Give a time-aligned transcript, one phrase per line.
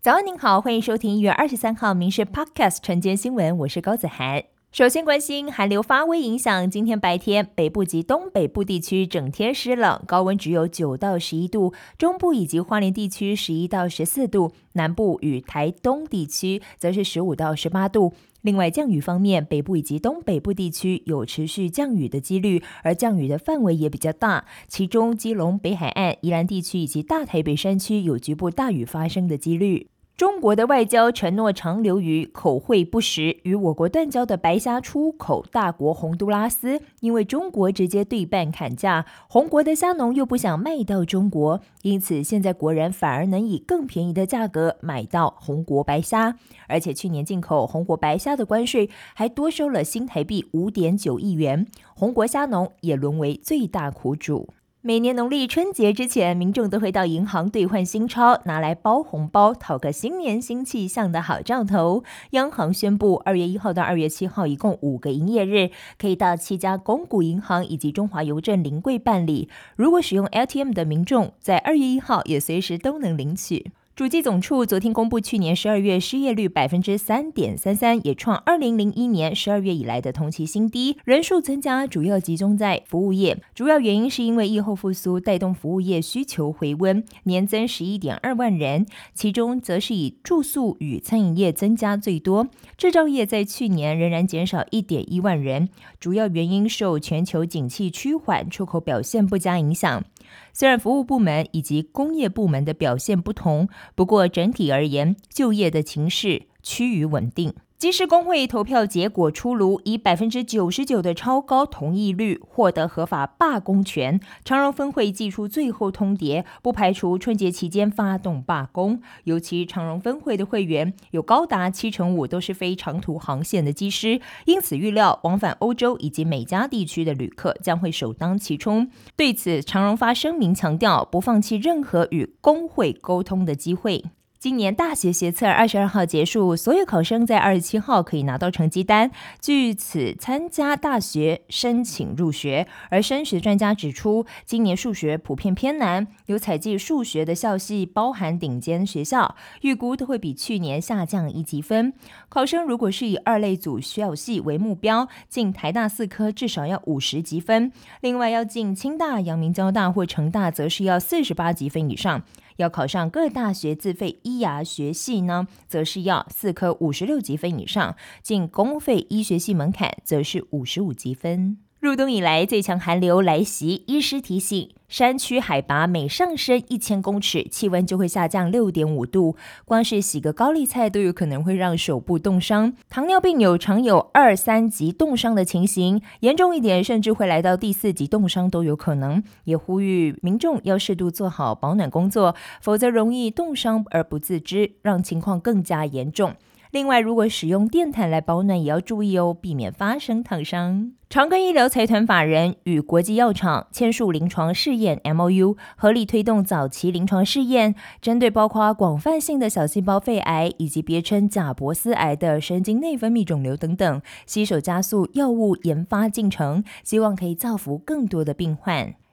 [0.00, 4.44] 早安，您好，欢迎收听一月二十三号《民事 Podcast》晨间新闻，我是高子涵。
[4.78, 18.12] 首先关心寒流发威影响，今天白天北部及东北部地区整天湿冷，高温只有九到十一度；中部以及花莲地区十一到十四度，南部与台东地区则是十五到十八度。
[18.42, 24.44] 另外，降雨方面，北部以及东北部地区有持续降雨的几率，而降雨的范围也比较大。
[24.68, 29.88] 其中，基隆北海岸、宜兰地区以及大台北山区有局部大雨发生的几率。
[30.18, 46.34] 中国的外交承诺长流于口惠不实，与我国断交的白虾出口大国洪都拉斯，因为中国直接对半砍价，红国的虾农又不想卖到中国，因此现在国人反而能以更便宜的价格买到红国白虾，
[46.66, 54.48] 而且去年进口红国白虾的关税还多收了新台币五点九亿元，红国虾农也沦为最大苦主。
[54.80, 62.04] 每年农历春节之前，民众都会到银行兑换新钞，拿来包红包，讨个新年新气象的好兆头。
[62.30, 69.48] 央行宣布，二月一号到二月七号，一共五个营业日，可以到七家公股银行以及中华邮政临柜办理。
[69.74, 73.72] 如果使用 ATM 的民众，在二月一号也随时都能领取。
[73.98, 80.96] 主计总处昨天公布，去年十二月失业率百分之三点三三，也创二零零一年十二月以来的同期新低。
[81.04, 88.86] 人数增加主要集中在服务业，主要原因是因为疫后复苏带动服务业需求回温，年增十一点二万人。
[89.14, 100.04] 其中则是以住宿与餐饮业增加最多，制造业在去年仍然减少一点一万人，主要原因受全球景气趋缓、出口表现不佳影响。
[100.52, 107.54] 虽然服务部门以及工业部门的表现不同，不过整体而言，就业的情势趋于稳定。
[107.78, 114.18] 即时工会投票结果出炉，以百分之九十九的超高同意率获得合法罢工权。
[114.44, 119.00] 长荣分会寄出最后通牒，不排除春节期间发动罢工。
[119.22, 128.90] 尤其长荣分会的会员有高达七成五都是非长途航线的机师，因此预料往返欧洲以及美加地区的旅客将会首当其冲。
[129.14, 134.02] 对此，长荣发声明强调，不放弃任何与工会沟通的机会。
[134.38, 139.10] 今年大学学测二十二号结束，所有考生在二十七号可以拿到成绩单，
[139.40, 142.68] 据此参加大学申请入学。
[142.88, 151.92] 而升学专家指出，今年数学普遍偏难，有采集数学的校系包含顶尖学校，预估都会比去年下降一级分。
[152.28, 157.72] 考生如果是以二类组校系为目标，进台大四科至少要五十级分，
[158.02, 162.22] 另外要进清大、阳明交大或成大，则是要四十八级分以上。
[162.58, 171.58] 要考上各大学自费医牙学系呢，则是要四科五十六级分以上；进公费医学系门槛，则是五十五级分。
[171.80, 179.36] 入冬以来，最强寒流来袭，医师提醒，山区海拔每上升一千公尺，气温就会下降六点五度。
[179.64, 182.72] 光是洗个高丽菜都有可能会让手部冻伤。
[182.88, 189.22] 糖尿病有常有二三级冻伤的情形，严重一点甚至会来到第四级冻伤都有可能。
[189.44, 196.34] 也呼吁民众要适度做好保暖工作，否则容易冻伤而不自知，让情况更加严重。
[196.70, 200.92] 另外，如果使用电毯来保暖，也要注意哦，避免发生烫伤。
[201.08, 218.94] 长庚医疗财团法人与国际药厂签署临床试验 MOU，合力推动早期临床试验，针对包括广泛性的小细胞肺癌以及别称贾伯斯癌的神经内分泌肿瘤等等，携手加速药物研发进程，希望可以造福更多的病患。